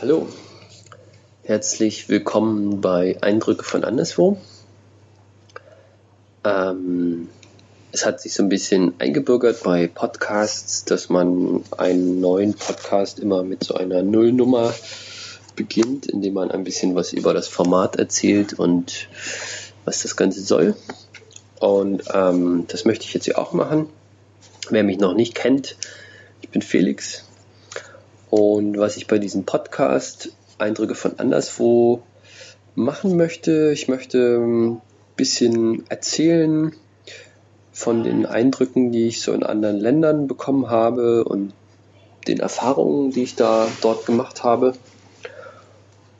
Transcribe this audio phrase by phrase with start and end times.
[0.00, 0.28] Hallo,
[1.44, 4.38] herzlich willkommen bei Eindrücke von anderswo.
[6.42, 7.28] Ähm,
[7.92, 13.44] es hat sich so ein bisschen eingebürgert bei Podcasts, dass man einen neuen Podcast immer
[13.44, 14.74] mit so einer Nullnummer
[15.54, 19.08] beginnt, indem man ein bisschen was über das Format erzählt und
[19.84, 20.74] was das Ganze soll.
[21.60, 23.88] Und ähm, das möchte ich jetzt hier auch machen.
[24.70, 25.76] Wer mich noch nicht kennt,
[26.42, 27.24] ich bin Felix,
[28.34, 32.02] und was ich bei diesem Podcast Eindrücke von anderswo
[32.74, 34.80] machen möchte, ich möchte ein
[35.14, 36.74] bisschen erzählen
[37.70, 41.52] von den Eindrücken, die ich so in anderen Ländern bekommen habe und
[42.26, 44.72] den Erfahrungen, die ich da dort gemacht habe.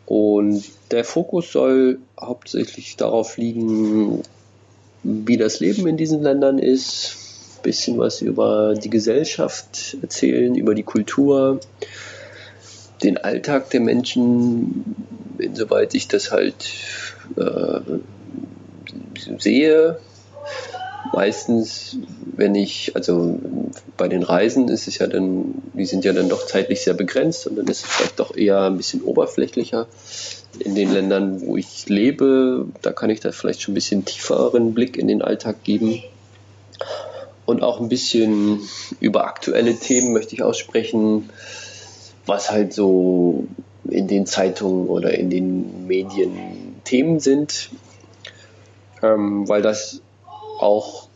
[0.07, 4.23] Und der Fokus soll hauptsächlich darauf liegen,
[5.03, 7.24] wie das Leben in diesen Ländern ist,
[7.65, 11.59] bisschen was über die Gesellschaft erzählen, über die Kultur,
[13.03, 14.95] den Alltag der Menschen,
[15.39, 16.55] insoweit ich das halt
[17.37, 17.81] äh,
[19.39, 19.99] sehe.
[21.13, 21.99] Meistens,
[22.37, 23.39] wenn ich, also
[23.97, 27.47] bei den Reisen ist es ja dann, die sind ja dann doch zeitlich sehr begrenzt
[27.47, 29.87] und dann ist es vielleicht doch eher ein bisschen oberflächlicher.
[30.61, 34.73] In den Ländern, wo ich lebe, da kann ich da vielleicht schon ein bisschen tieferen
[34.73, 36.03] Blick in den Alltag geben.
[37.47, 38.61] Und auch ein bisschen
[39.01, 41.31] über aktuelle Themen möchte ich aussprechen
[42.27, 43.47] was halt so
[43.85, 47.71] in den Zeitungen oder in den Medien Themen sind,
[49.03, 50.01] ähm, weil das
[50.59, 51.09] auch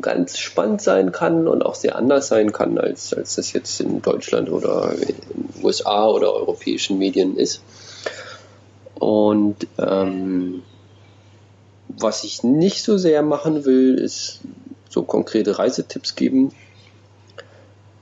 [0.00, 4.00] ganz spannend sein kann und auch sehr anders sein kann, als, als das jetzt in
[4.00, 7.62] Deutschland oder in den USA oder europäischen Medien ist.
[8.94, 10.62] Und ähm,
[11.88, 14.40] was ich nicht so sehr machen will, ist
[14.90, 16.52] so konkrete Reisetipps geben,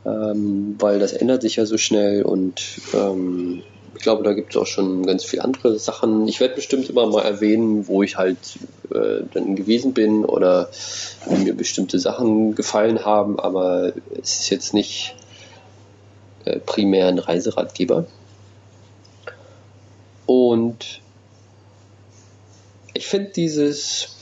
[0.04, 2.62] ähm, weil das ändert sich ja so schnell und
[2.94, 3.62] ähm,
[3.94, 6.28] ich glaube, da gibt es auch schon ganz viele andere Sachen.
[6.28, 8.38] Ich werde bestimmt immer mal erwähnen, wo ich halt
[8.94, 10.70] äh, dann gewesen bin oder
[11.26, 15.16] mir bestimmte Sachen gefallen haben, aber es ist jetzt nicht
[16.44, 18.06] äh, primär ein Reiseratgeber.
[20.26, 21.00] Und
[22.94, 24.17] ich finde dieses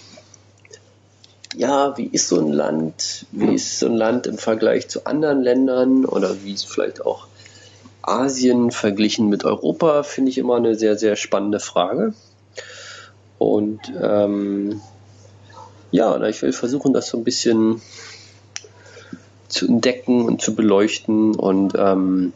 [1.57, 5.43] ja, wie ist so ein Land, wie ist so ein Land im Vergleich zu anderen
[5.43, 6.05] Ländern?
[6.05, 7.27] Oder wie ist vielleicht auch
[8.07, 12.15] Asien verglichen mit Europa, finde ich immer eine sehr, sehr spannende Frage.
[13.39, 14.81] Und ähm,
[15.91, 17.83] ja, ich will versuchen, das so ein bisschen
[19.49, 21.35] zu entdecken und zu beleuchten.
[21.35, 22.33] Und ähm,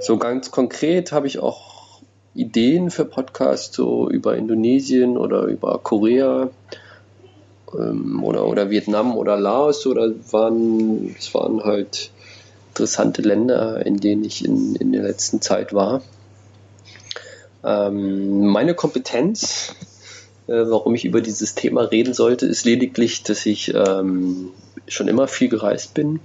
[0.00, 2.00] so ganz konkret habe ich auch
[2.34, 6.50] Ideen für Podcasts so über Indonesien oder über Korea
[7.72, 12.10] oder, oder Vietnam oder Laos oder waren, es waren halt
[12.70, 16.02] interessante Länder, in denen ich in, in der letzten Zeit war.
[17.64, 19.74] Ähm, meine Kompetenz,
[20.46, 24.50] äh, warum ich über dieses Thema reden sollte, ist lediglich, dass ich ähm,
[24.88, 26.20] schon immer viel gereist bin.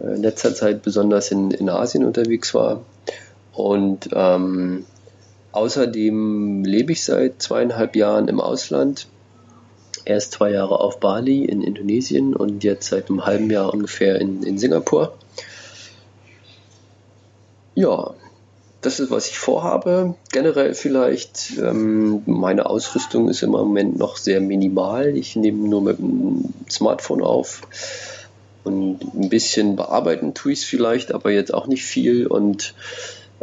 [0.00, 2.84] Äh, in letzter Zeit besonders in, in Asien unterwegs war.
[3.52, 4.84] Und ähm,
[5.52, 9.06] außerdem lebe ich seit zweieinhalb Jahren im Ausland
[10.04, 14.42] erst zwei Jahre auf Bali in Indonesien und jetzt seit einem halben Jahr ungefähr in,
[14.42, 15.14] in Singapur.
[17.74, 18.12] Ja,
[18.82, 20.14] das ist, was ich vorhabe.
[20.32, 25.16] Generell vielleicht, ähm, meine Ausrüstung ist im Moment noch sehr minimal.
[25.16, 27.62] Ich nehme nur mit dem Smartphone auf
[28.64, 32.26] und ein bisschen bearbeiten tue ich es vielleicht, aber jetzt auch nicht viel.
[32.26, 32.74] Und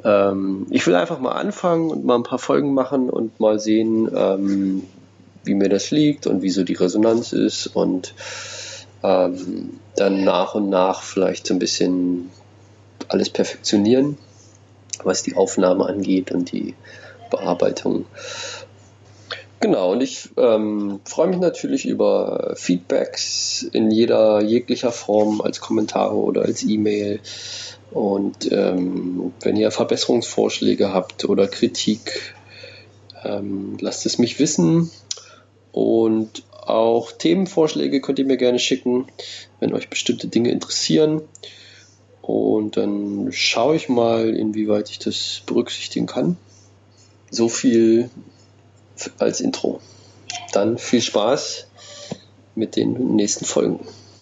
[0.03, 4.09] ähm, ich will einfach mal anfangen und mal ein paar Folgen machen und mal sehen,
[4.13, 4.83] ähm,
[5.43, 8.13] wie mir das liegt und wie so die Resonanz ist und
[9.03, 12.29] ähm, dann nach und nach vielleicht so ein bisschen
[13.07, 14.17] alles perfektionieren,
[15.03, 16.75] was die Aufnahme angeht und die
[17.29, 18.05] Bearbeitung.
[19.61, 26.15] Genau, und ich ähm, freue mich natürlich über Feedbacks in jeder jeglicher Form als Kommentare
[26.15, 27.19] oder als E-Mail.
[27.91, 32.35] Und ähm, wenn ihr Verbesserungsvorschläge habt oder Kritik,
[33.25, 34.89] ähm, lasst es mich wissen.
[35.71, 39.07] Und auch Themenvorschläge könnt ihr mir gerne schicken,
[39.59, 41.21] wenn euch bestimmte Dinge interessieren.
[42.21, 46.37] Und dann schaue ich mal, inwieweit ich das berücksichtigen kann.
[47.31, 48.09] So viel
[49.17, 49.81] als Intro.
[50.51, 51.67] Dann viel Spaß
[52.55, 53.79] mit den nächsten Folgen.